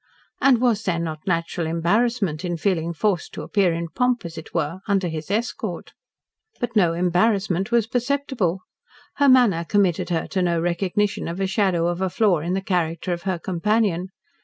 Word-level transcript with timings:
and 0.41 0.59
was 0.59 0.81
there 0.81 0.97
not 0.97 1.19
natural 1.27 1.67
embarrassment 1.67 2.43
in 2.43 2.57
feeling 2.57 2.91
forced 2.91 3.33
to 3.35 3.43
appear 3.43 3.71
in 3.71 3.87
pomp, 3.87 4.25
as 4.25 4.35
it 4.35 4.51
were, 4.51 4.79
under 4.87 5.07
his 5.07 5.29
escort? 5.29 5.93
But 6.59 6.75
no 6.75 6.93
embarrassment 6.93 7.71
was 7.71 7.85
perceptible. 7.85 8.61
Her 9.17 9.29
manner 9.29 9.63
committed 9.63 10.09
her 10.09 10.25
to 10.29 10.41
no 10.41 10.59
recognition 10.59 11.27
of 11.27 11.39
a 11.39 11.45
shadow 11.45 11.85
of 11.85 12.01
a 12.01 12.09
flaw 12.09 12.39
in 12.39 12.53
the 12.53 12.61
character 12.61 13.13
of 13.13 13.21
her 13.29 13.37
companion. 13.37 14.09